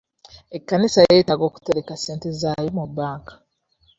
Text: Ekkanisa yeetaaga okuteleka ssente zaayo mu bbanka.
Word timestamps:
Ekkanisa 0.57 0.99
yeetaaga 1.07 1.43
okuteleka 1.49 1.93
ssente 1.97 2.27
zaayo 2.41 2.69
mu 2.77 2.83
bbanka. 2.89 3.33